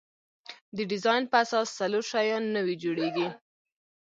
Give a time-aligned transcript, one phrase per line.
[0.75, 3.27] د ډیزاین په اساس څلور شیان نوي جوړیږي.